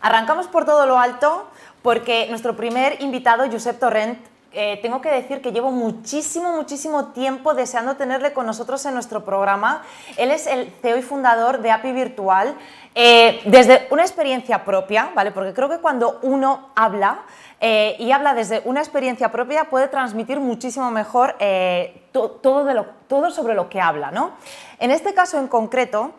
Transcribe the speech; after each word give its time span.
Arrancamos 0.00 0.46
por 0.46 0.64
todo 0.64 0.86
lo 0.86 0.98
alto 0.98 1.48
porque 1.82 2.26
nuestro 2.30 2.56
primer 2.56 3.00
invitado, 3.02 3.50
Josep 3.50 3.78
Torrent, 3.78 4.18
eh, 4.50 4.78
tengo 4.80 5.02
que 5.02 5.10
decir 5.10 5.42
que 5.42 5.52
llevo 5.52 5.70
muchísimo, 5.70 6.52
muchísimo 6.52 7.08
tiempo 7.08 7.52
deseando 7.52 7.96
tenerle 7.96 8.32
con 8.32 8.46
nosotros 8.46 8.84
en 8.86 8.94
nuestro 8.94 9.22
programa. 9.22 9.82
Él 10.16 10.30
es 10.30 10.46
el 10.46 10.72
CEO 10.80 10.96
y 10.96 11.02
fundador 11.02 11.60
de 11.60 11.70
API 11.70 11.92
Virtual. 11.92 12.56
Eh, 12.94 13.40
desde 13.44 13.86
una 13.90 14.02
experiencia 14.02 14.64
propia, 14.64 15.10
¿vale? 15.14 15.32
Porque 15.32 15.52
creo 15.52 15.68
que 15.68 15.78
cuando 15.78 16.18
uno 16.22 16.70
habla 16.74 17.20
eh, 17.60 17.94
y 17.98 18.10
habla 18.10 18.32
desde 18.32 18.62
una 18.64 18.80
experiencia 18.80 19.30
propia 19.30 19.64
puede 19.64 19.88
transmitir 19.88 20.40
muchísimo 20.40 20.90
mejor 20.90 21.36
todo, 22.10 22.30
todo, 23.06 23.30
sobre 23.30 23.54
lo 23.54 23.68
que 23.68 23.80
habla, 23.80 24.10
¿no? 24.10 24.32
En 24.78 24.90
este 24.90 25.12
caso 25.12 25.38
en 25.38 25.48
concreto, 25.48 26.12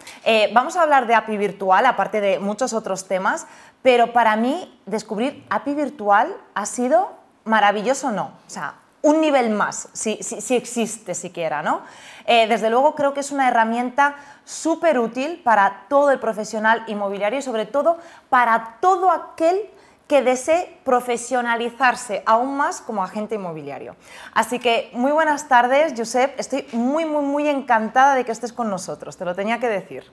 vamos 0.54 0.78
a 0.78 0.84
hablar 0.84 1.08
de 1.08 1.16
API 1.16 1.38
Virtual, 1.38 1.86
aparte 1.86 2.22
de 2.22 2.40
muchos 2.40 2.74
otros 2.74 3.08
temas, 3.08 3.48
pero 3.82 4.14
para 4.14 4.36
mí 4.36 4.80
descubrir 4.86 5.46
API 5.50 5.74
Virtual 5.74 6.36
ha 6.54 6.66
sido 6.66 7.19
maravilloso 7.46 8.12
no, 8.12 8.34
o 8.48 8.50
sea, 8.50 8.76
un 9.02 9.22
nivel 9.22 9.50
más, 9.50 9.90
si, 9.94 10.20
existe 10.56 11.16
siquiera, 11.16 11.62
¿no? 11.62 11.82
Eh, 12.26 12.48
desde 12.48 12.70
luego 12.70 12.96
creo 12.96 13.14
que 13.14 13.22
es 13.22 13.32
una 13.32 13.48
herramienta 13.48 14.16
súper 14.44 15.00
útil 15.00 15.42
para 15.44 15.86
todo 15.88 16.12
el 16.12 16.20
profesional 16.20 16.84
inmobiliario 16.88 17.40
y 17.40 17.42
sobre 17.42 17.66
todo 17.66 17.98
para 18.30 18.78
todo 18.82 19.10
aquel 19.10 19.70
que 20.08 20.22
desee 20.24 20.80
profesionalizarse 20.84 22.24
aún 22.26 22.58
más 22.58 22.82
como 22.82 23.04
agente 23.04 23.36
inmobiliario. 23.36 23.96
Así 24.34 24.60
que 24.60 24.90
muy 24.94 25.12
buenas 25.12 25.48
tardes, 25.48 25.94
Josep. 25.96 26.38
Estoy 26.40 26.68
muy, 26.72 27.06
muy, 27.06 27.24
muy 27.24 27.48
encantada 27.48 28.16
de 28.16 28.26
que 28.26 28.32
estés 28.32 28.52
con 28.52 28.70
nosotros. 28.70 29.18
Te 29.18 29.24
lo 29.24 29.36
tenía 29.36 29.60
que 29.60 29.70
decir. 29.70 30.12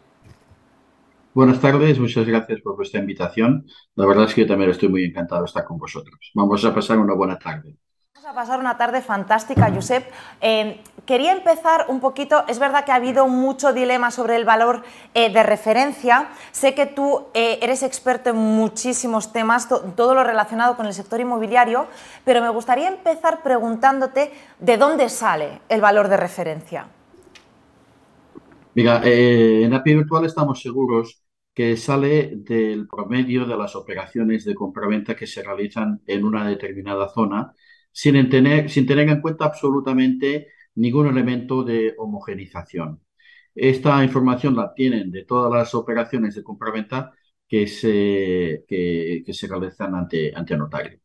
Buenas 1.36 1.60
tardes, 1.60 1.98
muchas 1.98 2.26
gracias 2.26 2.62
por 2.62 2.76
vuestra 2.76 2.98
invitación. 2.98 3.66
La 3.94 4.06
verdad 4.06 4.24
es 4.24 4.32
que 4.32 4.40
yo 4.40 4.46
también 4.46 4.70
estoy 4.70 4.88
muy 4.88 5.04
encantado 5.04 5.42
de 5.42 5.46
estar 5.48 5.66
con 5.66 5.76
vosotros. 5.76 6.18
Vamos 6.32 6.64
a 6.64 6.74
pasar 6.74 6.98
una 6.98 7.12
buena 7.12 7.38
tarde. 7.38 7.76
Vamos 8.14 8.30
a 8.30 8.34
pasar 8.34 8.58
una 8.58 8.78
tarde 8.78 9.02
fantástica, 9.02 9.70
Josep. 9.70 10.10
Eh, 10.40 10.80
quería 11.04 11.32
empezar 11.32 11.84
un 11.88 12.00
poquito, 12.00 12.42
es 12.48 12.58
verdad 12.58 12.86
que 12.86 12.92
ha 12.92 12.94
habido 12.94 13.28
mucho 13.28 13.74
dilema 13.74 14.10
sobre 14.10 14.36
el 14.36 14.46
valor 14.46 14.82
eh, 15.12 15.30
de 15.30 15.42
referencia. 15.42 16.30
Sé 16.52 16.74
que 16.74 16.86
tú 16.86 17.26
eh, 17.34 17.58
eres 17.60 17.82
experto 17.82 18.30
en 18.30 18.36
muchísimos 18.36 19.30
temas, 19.30 19.68
todo 19.94 20.14
lo 20.14 20.24
relacionado 20.24 20.74
con 20.74 20.86
el 20.86 20.94
sector 20.94 21.20
inmobiliario, 21.20 21.86
pero 22.24 22.40
me 22.40 22.48
gustaría 22.48 22.88
empezar 22.88 23.42
preguntándote 23.42 24.32
de 24.58 24.76
dónde 24.78 25.10
sale 25.10 25.60
el 25.68 25.82
valor 25.82 26.08
de 26.08 26.16
referencia. 26.16 26.88
Mira, 28.74 29.02
en 29.04 29.74
API 29.74 29.96
Virtual 29.96 30.24
estamos 30.24 30.62
seguros 30.62 31.25
que 31.56 31.74
sale 31.78 32.32
del 32.36 32.86
promedio 32.86 33.46
de 33.46 33.56
las 33.56 33.76
operaciones 33.76 34.44
de 34.44 34.54
compraventa 34.54 35.16
que 35.16 35.26
se 35.26 35.42
realizan 35.42 36.02
en 36.06 36.24
una 36.26 36.46
determinada 36.46 37.08
zona, 37.08 37.54
sin 37.90 38.28
tener, 38.28 38.68
sin 38.70 38.86
tener 38.86 39.08
en 39.08 39.22
cuenta 39.22 39.46
absolutamente 39.46 40.48
ningún 40.74 41.06
elemento 41.06 41.64
de 41.64 41.94
homogenización. 41.96 43.00
Esta 43.54 44.04
información 44.04 44.54
la 44.54 44.74
tienen 44.74 45.10
de 45.10 45.24
todas 45.24 45.50
las 45.50 45.74
operaciones 45.74 46.34
de 46.34 46.42
compraventa 46.42 47.12
que 47.48 47.66
se, 47.66 48.66
que, 48.68 49.24
se 49.32 49.46
realizan 49.46 49.94
ante, 49.94 50.34
ante 50.36 50.58
notario. 50.58 51.00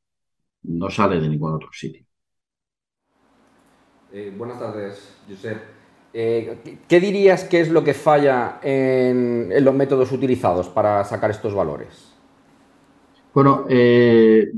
No 0.63 0.89
sale 0.89 1.21
de 1.21 1.29
ningún 1.29 1.53
otro 1.53 1.69
sitio. 1.71 2.05
Eh, 4.11 4.33
buenas 4.37 4.59
tardes, 4.59 5.15
Josep. 5.29 5.80
Eh, 6.13 6.79
¿Qué 6.87 6.99
dirías 6.99 7.45
que 7.45 7.61
es 7.61 7.69
lo 7.69 7.83
que 7.83 7.93
falla 7.93 8.59
en, 8.61 9.51
los 9.63 9.73
métodos 9.73 10.11
utilizados 10.11 10.67
para 10.67 11.03
sacar 11.05 11.31
estos 11.31 11.53
valores? 11.53 12.13
Bueno, 13.33 13.65
eh, 13.69 14.51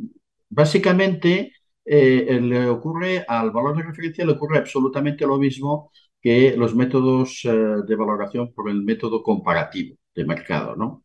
básicamente 0.49 1.53
eh, 1.85 2.39
le 2.41 2.67
ocurre 2.67 3.23
al 3.27 3.51
valor 3.51 3.77
de 3.77 3.83
referencia 3.83 4.25
le 4.25 4.31
ocurre 4.31 4.57
absolutamente 4.57 5.27
lo 5.27 5.37
mismo 5.37 5.91
que 6.19 6.55
los 6.57 6.73
métodos 6.73 7.41
de 7.43 7.95
valoración 7.95 8.53
por 8.53 8.69
el 8.69 8.81
método 8.81 9.21
comparativo 9.21 9.97
de 10.15 10.25
mercado, 10.25 10.75
¿no? 10.75 11.03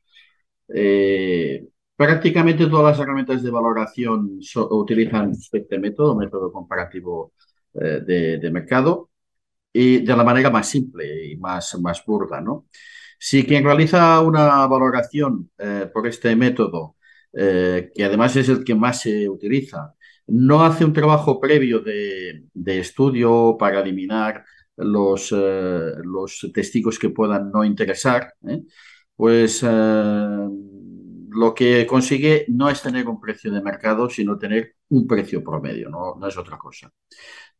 prácticamente 1.96 2.66
todas 2.66 2.92
las 2.92 3.00
herramientas 3.00 3.42
de 3.42 3.50
valoración 3.50 4.38
utilizan 4.70 5.32
este 5.32 5.78
método, 5.80 6.14
método 6.14 6.52
comparativo 6.52 7.32
de 7.72 8.50
mercado, 8.52 9.10
y 9.72 9.98
de 9.98 10.16
la 10.16 10.24
manera 10.24 10.50
más 10.50 10.68
simple 10.68 11.26
y 11.30 11.36
más, 11.36 11.78
más 11.80 12.02
burda. 12.04 12.40
¿no? 12.40 12.66
Si 13.18 13.44
quien 13.44 13.64
realiza 13.64 14.20
una 14.20 14.66
valoración 14.66 15.50
eh, 15.58 15.90
por 15.92 16.06
este 16.06 16.34
método, 16.36 16.96
eh, 17.32 17.90
que 17.94 18.04
además 18.04 18.36
es 18.36 18.48
el 18.48 18.64
que 18.64 18.74
más 18.74 19.00
se 19.00 19.28
utiliza, 19.28 19.94
no 20.28 20.64
hace 20.64 20.84
un 20.84 20.92
trabajo 20.92 21.40
previo 21.40 21.80
de, 21.80 22.44
estudio 22.78 23.56
para 23.58 23.80
eliminar 23.80 24.44
los, 24.76 25.32
eh, 25.36 25.92
los, 26.04 26.50
testigos 26.52 26.98
que 26.98 27.10
puedan 27.10 27.50
no 27.50 27.64
interesar, 27.64 28.34
pues 29.16 29.62
lo 29.62 31.54
que 31.54 31.86
consigue 31.86 32.44
no 32.48 32.68
es 32.68 32.82
tener 32.82 33.08
un 33.08 33.20
precio 33.20 33.50
de 33.50 33.62
mercado, 33.62 34.08
sino 34.08 34.38
tener 34.38 34.74
un 34.90 35.06
precio 35.06 35.42
promedio, 35.42 35.88
no, 35.88 36.16
no 36.18 36.26
es 36.28 36.36
otra 36.36 36.58
cosa. 36.58 36.90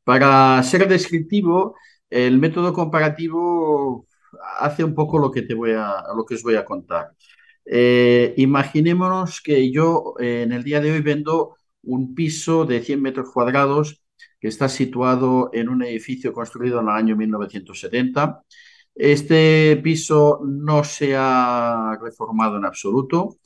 Para 0.05 0.63
ser 0.63 0.89
descriptivo, 0.89 1.75
el 2.11 2.39
método 2.39 2.73
comparativo 2.73 4.07
hace 4.61 4.85
un 4.85 4.95
poco 4.95 5.19
lo 5.19 5.31
que, 5.31 5.43
te 5.43 5.55
voy 5.55 5.73
a, 5.73 6.03
lo 6.17 6.25
que 6.25 6.35
os 6.35 6.43
voy 6.43 6.57
a 6.57 6.65
contar. 6.65 7.13
Eh, 7.65 8.35
imaginémonos 8.39 9.41
que 9.43 9.71
yo 9.71 10.15
eh, 10.19 10.43
en 10.43 10.53
el 10.53 10.65
día 10.65 10.81
de 10.81 10.93
hoy 10.93 11.01
vendo 11.01 11.57
un 11.83 12.15
piso 12.15 12.65
de 12.65 12.83
100 12.83 13.03
metros 13.03 13.31
cuadrados 13.33 14.03
que 14.41 14.49
está 14.49 14.69
situado 14.69 15.51
en 15.53 15.69
un 15.69 15.83
edificio 15.83 16.33
construido 16.33 16.81
en 16.81 16.89
el 16.89 16.95
año 16.95 17.17
1970. 17.17 18.43
Este 18.95 19.77
piso 19.83 20.41
no 20.45 20.85
se 20.85 21.15
ha 21.17 21.97
reformado 22.03 22.57
en 22.57 22.65
absoluto 22.65 23.39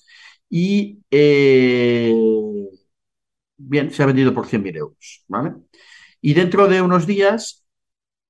y 0.48 1.00
eh, 1.10 2.14
bien, 3.56 3.90
se 3.90 4.02
ha 4.02 4.06
vendido 4.06 4.34
por 4.34 4.46
100.000 4.46 4.76
euros. 4.76 5.24
¿vale? 5.28 5.54
Y 6.20 6.34
dentro 6.34 6.68
de 6.68 6.82
unos 6.82 7.06
días 7.06 7.61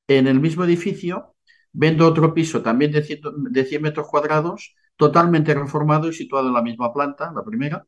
en 0.08 0.26
el 0.26 0.40
mismo 0.40 0.64
edificio 0.64 1.32
vendo 1.72 2.06
otro 2.06 2.34
piso 2.34 2.62
también 2.62 2.92
de 2.92 3.02
100, 3.02 3.20
de 3.50 3.78
metros 3.80 4.06
cuadrados, 4.08 4.74
totalmente 4.96 5.54
reformado 5.54 6.08
y 6.08 6.12
situado 6.12 6.48
en 6.48 6.54
la 6.54 6.62
misma 6.62 6.92
planta, 6.92 7.32
la 7.34 7.42
primera, 7.44 7.86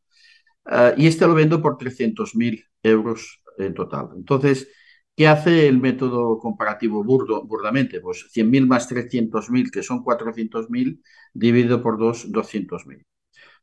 eh, 0.71 0.95
y 0.97 1.07
este 1.07 1.27
lo 1.27 1.35
vendo 1.35 1.61
por 1.63 1.77
300.000 1.79 2.65
euros 2.83 3.43
en 3.59 3.75
total. 3.75 4.11
Entonces, 4.17 4.69
¿qué 5.17 5.29
hace 5.29 5.69
el 5.69 5.81
método 5.81 6.39
comparativo 6.39 7.05
burdo, 7.05 7.45
burdamente? 7.45 8.01
Pues 8.01 8.27
100.000 8.33 8.67
más 8.67 8.89
300.000, 8.89 9.71
que 9.71 9.83
son 9.83 10.03
400.000, 10.03 11.03
dividido 11.35 11.83
por 11.83 11.99
2, 11.99 12.33
200.000. 12.33 13.05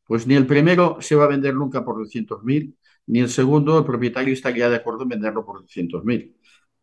Pues 0.05 0.27
ni 0.27 0.35
el 0.35 0.47
primero 0.47 0.97
se 1.01 1.15
va 1.15 1.25
a 1.25 1.27
vender 1.27 1.55
nunca 1.55 1.83
por 1.85 1.97
200.000, 1.97 2.75
ni 3.07 3.19
el 3.19 3.29
segundo, 3.29 3.79
el 3.79 3.85
propietario 3.85 4.33
estaría 4.33 4.69
de 4.69 4.77
acuerdo 4.77 5.03
en 5.03 5.09
venderlo 5.09 5.45
por 5.45 5.61
200.000. 5.61 6.35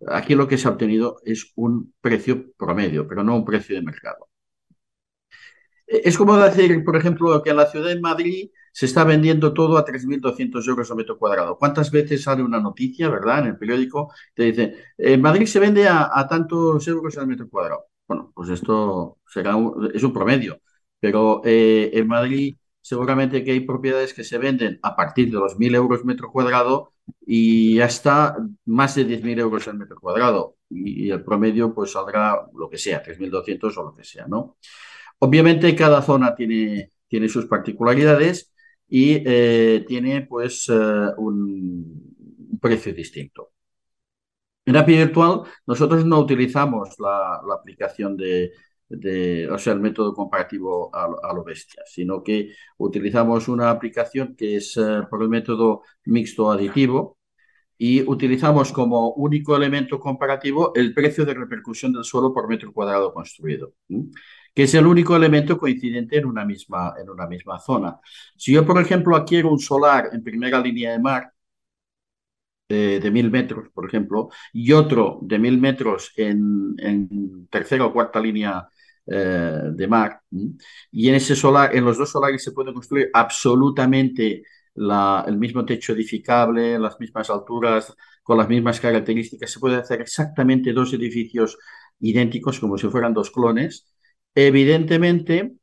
Aquí 0.07 0.35
lo 0.35 0.47
que 0.47 0.59
se 0.59 0.69
ha 0.69 0.71
obtenido 0.73 1.21
es 1.25 1.53
un 1.57 1.95
precio 2.01 2.53
promedio, 2.57 3.07
pero 3.09 3.25
no 3.25 3.37
un 3.37 3.45
precio 3.45 3.75
de 3.77 3.83
mercado. 3.83 4.29
Es 5.87 6.19
como 6.19 6.37
decir, 6.37 6.85
por 6.85 6.97
ejemplo, 6.97 7.43
que 7.43 7.51
en 7.51 7.57
la 7.57 7.67
ciudad 7.67 7.89
de 7.89 8.01
Madrid 8.01 8.51
se 8.73 8.87
está 8.87 9.05
vendiendo 9.05 9.55
todo 9.55 9.79
a 9.79 9.85
3.200 9.85 10.69
euros 10.69 10.91
a 10.91 10.95
metro 10.95 11.19
cuadrado. 11.19 11.57
¿Cuántas 11.59 11.91
veces 11.91 12.23
sale 12.23 12.43
una 12.43 12.61
noticia, 12.61 13.09
verdad, 13.09 13.41
en 13.41 13.47
el 13.47 13.59
periódico? 13.59 14.13
Te 14.35 14.45
dice, 14.45 14.75
en 14.99 15.21
Madrid 15.23 15.47
se 15.47 15.59
vende 15.61 15.89
a, 15.89 16.27
tantos 16.29 16.87
euros 16.89 17.17
al 17.17 17.27
metro 17.27 17.49
cuadrado. 17.49 17.87
Bueno, 18.07 18.33
pues 18.35 18.51
esto 18.51 19.19
será 19.27 19.57
es 19.95 20.03
un 20.03 20.13
promedio, 20.13 20.61
pero 21.01 21.43
eh, 21.45 21.91
en 21.95 22.07
Madrid 22.07 22.57
seguramente 22.81 23.45
que 23.45 23.53
hay 23.53 23.61
propiedades 23.61 24.15
que 24.15 24.25
se 24.25 24.39
venden 24.39 24.79
a 24.83 24.97
partir 24.97 25.31
de 25.31 25.39
los 25.39 25.59
1.000 25.59 25.75
euros 25.75 26.05
metro 26.05 26.31
cuadrado 26.31 26.93
y 27.27 27.81
hasta 27.81 28.37
más 28.67 28.95
de 28.95 29.07
10.000 29.07 29.39
euros 29.41 29.69
al 29.69 29.79
metro 29.79 30.01
cuadrado. 30.01 30.57
Y, 30.71 31.11
el 31.11 31.25
promedio 31.25 31.75
pues 31.75 31.93
saldrá 31.93 32.47
lo 32.55 32.69
que 32.69 32.79
sea, 32.79 33.03
3.200 33.03 33.77
o 33.77 33.83
lo 33.83 33.95
que 33.95 34.05
sea, 34.05 34.27
¿no? 34.27 34.57
Obviamente 35.19 35.75
cada 35.75 36.03
zona 36.03 36.35
tiene, 36.35 36.93
tiene 37.09 37.29
sus 37.29 37.47
particularidades 37.47 38.53
y 38.89 39.23
eh, 39.27 39.85
tiene 39.87 40.23
pues 40.23 40.69
eh, 40.69 40.75
un 41.17 42.59
precio 42.61 42.95
distinto. 42.95 43.53
En 44.65 44.77
API 44.77 44.97
Virtual 44.99 45.43
nosotros 45.67 46.05
no 46.05 46.19
utilizamos 46.21 46.97
la 46.99 47.41
aplicación 47.55 48.17
de, 48.17 48.53
o 48.91 49.59
sea, 49.59 49.73
el 49.75 49.81
método 49.81 50.15
comparativo 50.15 50.91
a, 50.95 51.33
lo 51.35 51.45
bestia, 51.45 51.83
sino 51.87 52.23
que 52.23 52.55
utilizamos 52.79 53.49
una 53.49 53.71
aplicación 53.71 54.35
que 54.37 54.57
es 54.57 54.77
eh, 54.77 55.03
por 55.11 55.23
el 55.23 55.29
método 55.29 55.83
mixto 56.05 56.51
aditivo 56.51 57.19
y 57.79 58.03
utilizamos 58.09 58.73
como 58.73 59.13
único 59.13 59.57
elemento 59.57 60.01
comparativo 60.01 60.73
el 60.75 60.95
precio 60.95 61.25
de 61.25 61.35
repercusión 61.35 61.93
del 61.93 62.05
suelo 62.05 62.33
por 62.33 62.49
metro 62.49 62.73
cuadrado 62.73 63.13
construido. 63.15 63.75
que 64.55 64.65
es 64.65 64.75
el 64.75 64.87
único 64.87 65.15
elemento 65.17 65.57
coincidente 65.59 66.19
en 66.19 66.27
una 66.27 66.45
misma, 66.45 66.95
en 67.01 67.09
una 67.11 67.27
misma 67.27 67.61
zona. 67.61 68.01
Si 68.37 68.53
yo, 68.53 68.67
por 68.67 68.81
ejemplo, 68.81 69.17
adquiero 69.17 69.51
un 69.51 69.61
solar 69.61 70.11
en 70.13 70.23
primera 70.25 70.61
línea 70.61 70.93
de 70.93 70.99
mar, 70.99 71.33
eh, 72.71 73.01
de 73.03 73.11
mil 73.11 73.31
metros, 73.31 73.71
por 73.73 73.87
ejemplo, 73.87 74.29
y 74.53 74.73
otro 74.73 75.21
de 75.23 75.39
mil 75.39 75.59
metros 75.59 76.13
en, 76.17 77.49
tercera 77.51 77.87
o 77.87 77.93
cuarta 77.95 78.21
línea 78.21 78.69
eh, 79.11 79.61
de 79.73 79.87
mar, 79.89 80.21
y 80.91 81.09
en 81.09 81.15
ese 81.15 81.35
solar, 81.35 81.75
en 81.75 81.85
los 81.85 81.99
dos 81.99 82.11
solares 82.11 82.43
se 82.43 82.53
puede 82.53 82.73
construir 82.73 83.11
absolutamente 83.13 84.43
el 85.27 85.39
mismo 85.39 85.65
techo 85.65 85.93
edificable, 85.93 86.79
las 86.79 86.99
mismas 87.01 87.31
alturas, 87.31 87.95
con 88.23 88.39
las 88.39 88.49
mismas 88.49 88.81
características, 88.81 89.51
se 89.51 89.59
puede 89.59 89.77
hacer 89.77 90.01
exactamente 90.01 90.73
dos 90.73 90.93
edificios 90.93 91.59
idénticos 92.01 92.61
como 92.61 92.79
si 92.79 92.89
fueran 92.89 93.15
dos 93.15 93.31
clones. 93.31 93.87
Evidentemente, 94.35 95.55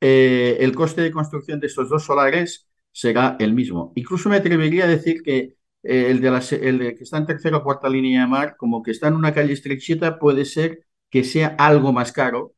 eh, 0.00 0.56
el 0.60 0.74
coste 0.74 1.02
de 1.02 1.12
construcción 1.12 1.60
de 1.60 1.66
estos 1.68 1.88
dos 1.88 2.04
solares 2.04 2.68
será 2.90 3.36
el 3.38 3.54
mismo. 3.54 3.92
Incluso 3.94 4.28
me 4.28 4.36
atrevería 4.36 4.84
a 4.84 4.88
decir 4.88 5.22
que 5.22 5.56
eh, 5.82 6.10
el, 6.10 6.20
de 6.20 6.94
que 6.96 7.04
está 7.04 7.18
en 7.18 7.26
tercera 7.26 7.58
o 7.58 7.62
cuarta 7.62 7.88
línea 7.88 8.22
de 8.22 8.26
mar, 8.26 8.56
como 8.56 8.82
que 8.82 8.90
está 8.90 9.08
en 9.08 9.14
una 9.14 9.34
calle 9.34 9.52
estrechita, 9.52 10.18
puede 10.18 10.44
ser 10.44 10.86
que 11.10 11.24
sea 11.24 11.54
algo 11.58 11.92
más 11.92 12.10
caro 12.12 12.53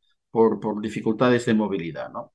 por, 0.60 0.80
dificultades 0.80 1.46
de 1.46 1.54
movilidad. 1.54 2.10
¿no? 2.12 2.34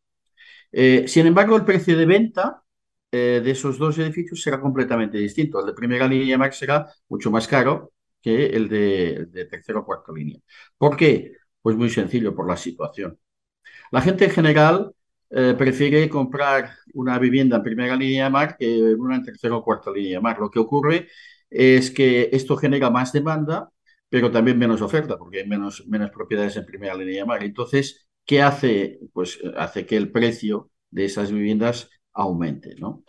Eh, 0.72 1.06
sin 1.08 1.28
embargo, 1.28 1.56
el 1.56 1.66
precio 1.66 1.98
de 1.98 2.06
venta 2.06 2.64
eh, 3.12 3.42
de 3.44 3.52
esos 3.52 3.78
dos 3.78 3.98
edificios 4.00 4.42
será 4.42 4.60
completamente 4.60 5.18
distinto. 5.18 5.60
El 5.60 5.68
de 5.68 5.74
primera 5.74 6.08
línea 6.08 6.38
mar 6.38 6.54
será 6.54 6.88
mucho 7.10 7.32
más 7.32 7.48
caro 7.48 7.94
que 8.22 8.48
el 8.48 8.70
de, 8.70 9.28
de 9.32 9.46
tercera 9.46 9.80
o 9.80 9.86
cuarta 9.86 10.12
línea. 10.14 10.40
¿Por 10.78 10.96
qué? 10.98 11.34
Pues 11.62 11.76
muy 11.76 11.90
sencillo, 11.90 12.36
por 12.36 12.48
la 12.48 12.58
situación. 12.58 13.20
La 13.92 14.02
gente 14.02 14.26
en 14.26 14.32
general 14.32 14.94
eh, 15.34 15.56
prefiere 15.58 16.10
comprar 16.10 16.72
una 16.94 17.18
vivienda 17.18 17.58
en 17.58 17.64
primera 17.64 17.96
línea 17.96 18.26
de 18.26 18.30
mar 18.30 18.58
que 18.58 18.82
una 18.96 19.16
en 19.16 19.24
tercera 19.24 19.56
o 19.56 19.64
cuarta 19.64 19.92
línea 19.92 20.18
de 20.18 20.22
mar. 20.22 20.38
Lo 20.40 20.50
que 20.52 20.60
ocurre 20.60 21.08
es 21.50 21.92
que 21.92 22.30
esto 22.34 22.58
genera 22.58 22.90
más 22.90 23.14
demanda, 23.14 23.71
pero 24.12 24.30
también 24.30 24.60
menos 24.60 24.82
oferta, 24.82 25.18
porque 25.18 25.40
hay 25.40 25.48
menos, 25.48 25.86
propiedades 26.14 26.58
en 26.58 26.66
primera 26.66 26.96
línea 26.96 27.22
de 27.22 27.26
mar. 27.26 27.42
Entonces, 27.46 28.10
¿qué 28.26 28.42
hace? 28.42 29.00
Pues 29.14 29.40
hace 29.56 29.86
que 29.86 29.96
el 29.96 30.12
precio 30.12 30.70
de 30.90 31.06
esas 31.06 31.32
viviendas 31.32 31.90
aumente. 32.12 32.76
¿no? 32.78 33.06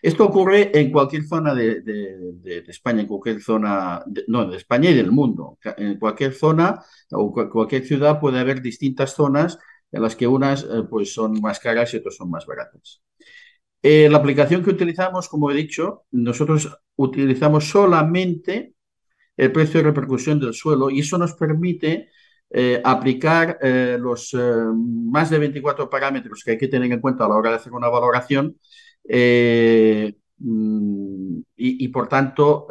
Esto 0.00 0.24
ocurre 0.24 0.70
en 0.80 0.90
cualquier 0.90 1.24
zona 1.24 1.54
de, 1.54 1.82
España, 2.68 3.02
en 3.02 3.06
cualquier 3.06 3.42
zona, 3.42 4.02
no, 4.28 4.48
de 4.48 4.56
España 4.56 4.88
y 4.88 4.94
del 4.94 5.12
mundo. 5.12 5.58
En 5.76 5.98
cualquier 5.98 6.32
zona 6.32 6.82
o 7.10 7.34
cualquier 7.50 7.84
ciudad 7.84 8.18
puede 8.18 8.38
haber 8.38 8.62
distintas 8.62 9.12
zonas 9.12 9.58
en 9.92 10.00
las 10.00 10.16
que 10.16 10.26
unas 10.26 10.62
eh, 10.62 10.84
pues 10.88 11.12
son 11.12 11.38
más 11.42 11.60
caras 11.60 11.92
y 11.92 11.98
otras 11.98 12.16
son 12.16 12.30
más 12.30 12.46
baratas. 12.46 13.02
Eh, 13.82 14.08
la 14.08 14.16
aplicación 14.16 14.64
que 14.64 14.70
utilizamos, 14.70 15.28
como 15.28 15.50
he 15.50 15.54
dicho, 15.54 16.06
nosotros 16.12 16.78
utilizamos 16.96 17.68
solamente 17.68 18.75
el 19.36 19.52
precio 19.52 19.80
de 19.80 19.86
repercusión 19.86 20.40
del 20.40 20.54
suelo 20.54 20.90
y 20.90 21.00
eso 21.00 21.18
nos 21.18 21.34
permite 21.34 22.10
eh, 22.50 22.80
aplicar 22.84 23.58
los 23.98 24.34
más 24.34 25.30
de 25.30 25.38
24 25.38 25.90
parámetros 25.90 26.42
que 26.44 26.52
hay 26.52 26.58
que 26.58 26.68
tener 26.68 26.90
en 26.92 27.00
cuenta 27.00 27.24
a 27.24 27.28
la 27.28 27.36
hora 27.36 27.50
de 27.50 27.56
hacer 27.56 27.72
una 27.72 27.88
valoración 27.88 28.56
mm, 30.38 31.40
y, 31.56 31.88
por 31.88 32.08
tanto 32.08 32.68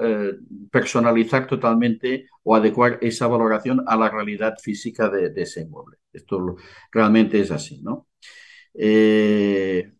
personalizar 0.71 1.47
totalmente 1.47 2.27
o 2.43 2.55
adecuar 2.55 2.99
esa 3.01 3.27
valoración 3.27 3.83
a 3.87 3.97
la 3.97 4.09
realidad 4.09 4.55
física 4.61 5.09
de 5.09 5.33
ese 5.35 5.61
inmueble. 5.61 5.97
Esto 6.13 6.55
realmente 6.91 7.39
es 7.39 7.51
así, 7.51 7.81
¿no? 7.81 8.07
Eh, 8.73 9.91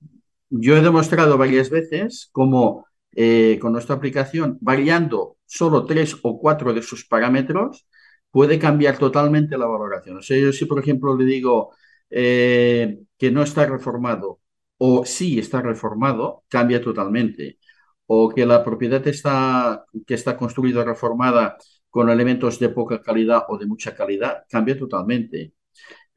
yo 0.50 0.78
he 0.78 0.82
demostrado 0.82 1.38
varias 1.38 1.70
veces 1.70 2.30
cómo 2.32 2.86
eh, 3.16 3.58
con 3.62 3.72
nuestra 3.74 3.96
aplicación, 3.96 4.58
variando 4.62 5.38
solo 5.46 5.86
tres 5.86 6.18
o 6.24 6.40
cuatro 6.40 6.74
de 6.74 6.82
sus 6.82 7.06
parámetros, 7.08 7.88
puede 8.32 8.60
cambiar 8.60 8.98
totalmente 8.98 9.58
la 9.58 9.66
valoración. 9.68 10.18
O 10.18 10.22
sea, 10.22 10.38
yo 10.38 10.52
si, 10.52 10.66
por 10.66 10.80
ejemplo, 10.80 11.16
le 11.18 11.26
digo 11.26 11.74
eh, 12.10 13.00
que 13.18 13.32
no 13.32 13.44
está 13.44 13.66
reformado 13.66 14.42
o 14.78 15.06
sí 15.06 15.40
está 15.40 15.62
reformado, 15.62 16.44
cambia 16.50 16.82
totalmente. 16.82 17.60
O 18.08 18.30
que 18.30 18.46
la 18.46 18.64
propiedad 18.64 19.06
está, 19.08 19.86
que 20.06 20.14
está 20.16 20.38
construida 20.38 20.84
reformada 20.84 21.58
con 21.90 22.10
elementos 22.10 22.60
de 22.60 22.70
poca 22.70 23.02
calidad 23.02 23.44
o 23.48 23.58
de 23.58 23.66
mucha 23.66 23.96
calidad, 23.96 24.44
cambia 24.50 24.78
totalmente. 24.78 25.54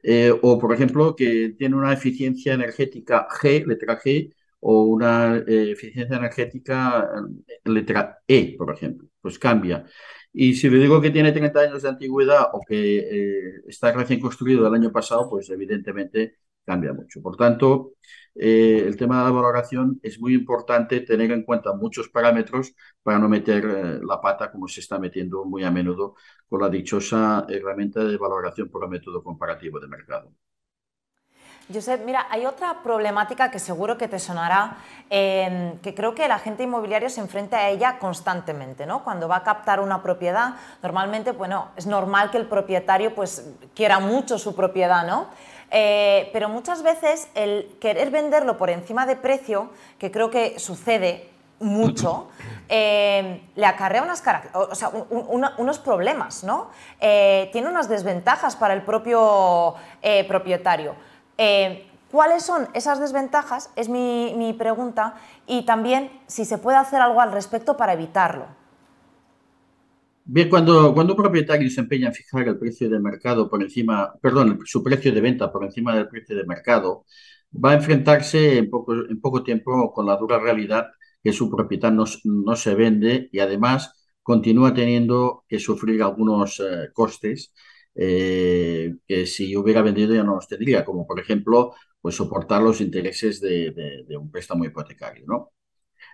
Eh, 0.03 0.31
o, 0.41 0.59
por 0.59 0.73
ejemplo, 0.73 1.15
que 1.15 1.55
tiene 1.57 1.75
una 1.75 1.93
eficiencia 1.93 2.53
energética 2.53 3.27
G, 3.29 3.65
letra 3.65 3.99
G, 3.99 4.33
o 4.61 4.83
una 4.83 5.37
eh, 5.37 5.71
eficiencia 5.71 6.17
energética 6.17 7.09
eh, 7.47 7.59
letra 7.65 8.19
E, 8.27 8.55
por 8.57 8.73
ejemplo. 8.73 9.07
Pues 9.21 9.37
cambia. 9.39 9.85
Y 10.33 10.53
si 10.55 10.69
le 10.69 10.77
digo 10.79 11.01
que 11.01 11.11
tiene 11.11 11.31
30 11.31 11.59
años 11.61 11.81
de 11.83 11.89
antigüedad 11.89 12.47
o 12.53 12.61
que 12.67 13.61
está 13.67 13.91
recién 13.91 14.19
construido 14.19 14.67
el 14.67 14.73
año 14.73 14.91
pasado, 14.91 15.29
pues 15.29 15.49
evidentemente 15.49 16.37
cambia 16.69 16.93
mucho. 16.93 17.21
Por 17.21 17.35
tanto, 17.35 17.93
eh, 18.35 18.83
el 18.87 18.95
tema 18.97 19.19
de 19.19 19.23
la 19.25 19.31
valoración 19.31 19.99
es 20.03 20.19
muy 20.19 20.33
importante 20.35 21.01
tener 21.01 21.31
en 21.31 21.43
cuenta 21.43 21.73
muchos 21.73 22.09
parámetros 22.09 22.73
para 23.03 23.19
no 23.19 23.27
meter 23.27 23.65
eh, 23.65 23.99
la 24.03 24.21
pata 24.21 24.51
como 24.51 24.67
se 24.67 24.81
está 24.81 24.99
metiendo 24.99 25.45
muy 25.45 25.63
a 25.63 25.71
menudo 25.71 26.15
con 26.47 26.61
la 26.61 26.69
dichosa 26.69 27.45
herramienta 27.49 28.03
de 28.03 28.17
valoración 28.17 28.69
por 28.69 28.83
el 28.83 28.89
método 28.91 29.23
comparativo 29.23 29.79
de 29.79 29.87
mercado. 29.87 30.31
Josep, 31.71 32.03
mira, 32.03 32.25
hay 32.31 32.47
otra 32.47 32.81
problemática 32.81 33.51
que 33.51 33.59
seguro 33.59 33.95
que 33.95 34.07
te 34.07 34.17
sonará, 34.17 34.77
em, 35.07 35.77
que 35.79 35.93
creo 35.93 36.15
que 36.15 36.25
el 36.25 36.31
agente 36.31 36.63
inmobiliario 36.63 37.11
se 37.11 37.21
enfrenta 37.21 37.57
a 37.57 37.69
ella 37.69 37.99
constantemente, 37.99 38.87
¿no? 38.87 39.03
Cuando 39.03 39.27
va 39.27 39.37
a 39.37 39.43
captar 39.43 39.79
una 39.79 40.01
propiedad, 40.01 40.55
normalmente, 40.81 41.31
bueno, 41.31 41.67
es 41.75 41.85
normal 41.85 42.31
que 42.31 42.37
el 42.37 42.47
propietario 42.47 43.13
pues 43.13 43.45
quiera 43.75 43.99
mucho 43.99 44.39
su 44.39 44.55
propiedad, 44.55 45.05
¿no? 45.05 45.27
Eh, 45.69 46.31
pero 46.33 46.49
muchas 46.49 46.81
veces 46.81 47.27
el 47.35 47.77
querer 47.79 48.09
venderlo 48.09 48.57
por 48.57 48.71
encima 48.71 49.05
de 49.05 49.15
precio, 49.15 49.69
que 49.99 50.09
creo 50.09 50.31
que 50.31 50.57
sucede 50.57 51.29
mucho, 51.59 52.29
eh, 52.67 53.43
le 53.55 53.65
acarrea 53.67 54.01
unos 55.59 55.79
problemas, 55.79 56.43
¿no? 56.43 56.69
Eh, 56.99 57.49
tiene 57.51 57.67
unas 57.67 57.87
desventajas 57.89 58.55
para 58.55 58.73
el 58.73 58.81
propio 58.81 59.75
propietario. 60.27 60.95
¿Cuáles 62.11 62.43
son 62.43 62.67
esas 62.73 62.99
desventajas? 62.99 63.71
Es 63.75 63.87
mi 63.89 64.55
pregunta. 64.57 65.15
Y 65.47 65.65
también 65.65 66.09
si 66.27 66.45
se 66.45 66.57
puede 66.57 66.77
hacer 66.77 67.01
algo 67.01 67.21
al 67.21 67.31
respecto 67.31 67.77
para 67.77 67.93
evitarlo. 67.93 68.47
Bien, 70.31 70.47
cuando, 70.47 70.93
cuando 70.93 71.13
un 71.13 71.17
propietario 71.17 71.67
se 71.71 71.81
empeña 71.81 72.07
en 72.09 72.13
fijar 72.13 72.47
el 72.47 72.59
precio 72.59 72.87
de 72.87 72.99
mercado 72.99 73.49
por 73.49 73.63
encima, 73.63 74.13
perdón, 74.21 74.59
su 74.63 74.83
precio 74.83 75.11
de 75.11 75.21
venta 75.21 75.51
por 75.51 75.63
encima 75.63 75.95
del 75.95 76.07
precio 76.07 76.35
de 76.35 76.45
mercado, 76.45 77.05
va 77.51 77.71
a 77.71 77.73
enfrentarse 77.73 78.59
en 78.59 78.69
poco, 78.69 78.93
en 78.93 79.19
poco 79.19 79.41
tiempo 79.41 79.91
con 79.91 80.05
la 80.05 80.17
dura 80.17 80.37
realidad 80.39 80.85
que 81.23 81.33
su 81.33 81.49
propiedad 81.49 81.91
no, 81.91 82.05
no 82.25 82.55
se 82.55 82.75
vende 82.75 83.29
y 83.31 83.39
además 83.39 84.11
continúa 84.21 84.71
teniendo 84.71 85.45
que 85.47 85.57
sufrir 85.59 86.03
algunos 86.03 86.59
eh, 86.59 86.89
costes 86.93 87.51
eh, 87.95 88.95
que 89.07 89.25
si 89.25 89.55
hubiera 89.55 89.81
vendido 89.81 90.13
ya 90.15 90.23
no 90.23 90.35
los 90.35 90.47
tendría, 90.47 90.85
como 90.85 91.05
por 91.05 91.19
ejemplo, 91.19 91.73
pues 92.01 92.15
soportar 92.15 92.61
los 92.61 92.81
intereses 92.81 93.41
de, 93.41 94.05
un 94.17 94.31
préstamo 94.31 94.65
hipotecario. 94.65 95.25
¿no? 95.27 95.51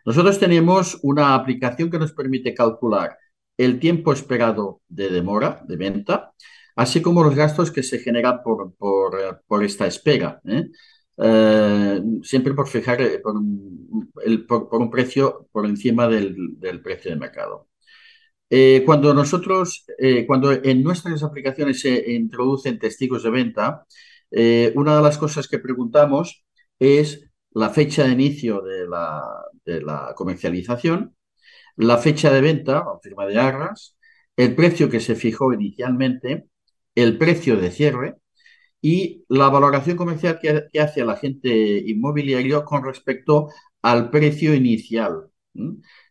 Nosotros 0.05 0.39
tenemos 0.39 0.99
una 1.03 1.35
aplicación 1.35 1.89
que 1.89 1.99
nos 1.99 2.13
permite 2.13 2.53
calcular 2.53 3.17
el 3.57 3.79
tiempo 3.79 4.13
esperado 4.13 4.81
de 4.87 5.09
demora 5.09 5.63
de 5.67 5.77
venta, 5.77 6.33
así 6.75 7.01
como 7.01 7.23
los 7.23 7.35
gastos 7.35 7.71
que 7.71 7.83
se 7.83 7.99
generan 7.99 8.41
por, 8.43 8.73
por, 8.75 9.63
esta 9.63 9.87
espera. 9.87 10.41
¿eh? 10.45 10.69
Eh, 11.17 12.01
siempre 12.23 12.53
por 12.53 12.67
fijar 12.67 12.99
por 13.23 13.37
un, 13.37 14.11
por, 14.47 14.81
un, 14.81 14.89
precio 14.89 15.47
por 15.51 15.65
encima 15.65 16.07
del, 16.07 16.81
precio 16.83 17.11
de 17.11 17.17
mercado. 17.17 17.67
Cuando 18.85 19.13
nosotros, 19.13 19.85
cuando 20.27 20.51
en 20.51 20.83
nuestras 20.83 21.23
aplicaciones 21.23 21.81
se 21.81 22.13
introducen 22.13 22.79
testigos 22.79 23.23
de 23.23 23.29
venta, 23.31 23.85
una 24.75 24.95
de 24.97 25.01
las 25.01 25.17
cosas 25.17 25.47
que 25.47 25.59
preguntamos 25.59 26.45
es 26.79 27.29
la 27.51 27.69
fecha 27.69 28.03
de 28.03 28.11
inicio 28.11 28.61
de 28.61 28.87
la, 28.87 30.13
comercialización 30.15 31.15
la 31.77 31.97
fecha 31.97 32.31
de 32.31 32.41
venta, 32.41 32.81
o 32.81 32.99
firma 33.01 33.25
de 33.25 33.37
arras, 33.39 33.97
el 34.37 34.55
precio 34.55 34.89
que 34.89 34.99
se 34.99 35.15
fijó 35.15 35.53
inicialmente, 35.53 36.47
el 36.95 37.17
precio 37.17 37.57
de 37.57 37.71
cierre 37.71 38.15
y 38.81 39.25
la 39.29 39.49
valoración 39.49 39.97
comercial 39.97 40.39
que, 40.41 40.79
hace 40.79 41.01
el 41.01 41.09
agente 41.09 41.49
inmobiliario 41.85 42.63
con 42.65 42.83
respecto 42.85 43.49
al 43.81 44.09
precio 44.09 44.53
inicial. 44.53 45.29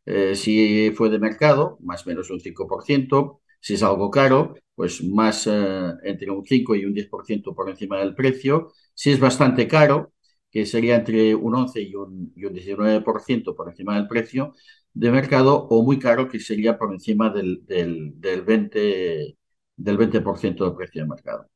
Eh, 0.07 0.35
si 0.35 0.91
fue 0.93 1.11
de 1.11 1.19
mercado, 1.19 1.79
más 1.81 2.07
o 2.07 2.11
menos 2.11 2.31
un 2.31 2.41
5%, 2.41 3.41
Si 3.61 3.75
es 3.75 3.83
algo 3.83 4.11
caro, 4.11 4.55
pues 4.75 5.03
más 5.03 5.47
eh, 5.47 5.93
entre 6.05 6.31
un 6.31 6.45
5 6.45 6.75
y 6.75 6.85
un 6.85 6.93
10% 6.95 7.55
por 7.55 7.71
encima 7.71 7.99
del 7.99 8.15
precio. 8.15 8.73
Si 8.95 9.11
es 9.13 9.19
bastante 9.21 9.67
caro, 9.69 10.13
que 10.51 10.67
sería 10.67 10.97
entre 10.97 11.35
un 11.35 11.55
11 11.55 11.81
y 11.83 11.95
un, 11.95 12.33
y 12.37 12.45
un 12.45 12.53
19% 12.53 13.55
por 13.57 13.69
encima 13.71 13.95
del 13.97 14.07
precio 14.09 14.55
de 14.93 15.11
mercado, 15.11 15.67
o 15.71 15.83
muy 15.83 15.99
caro, 15.99 16.29
que 16.29 16.39
sería 16.41 16.79
por 16.79 16.93
encima 16.93 17.31
del, 17.31 17.65
del, 17.67 18.13
del 18.21 18.43
20, 18.43 19.37
del 19.77 19.97
20% 19.99 20.65
del 20.65 20.75
precio 20.77 21.03
de 21.03 21.09
mercado. 21.09 21.49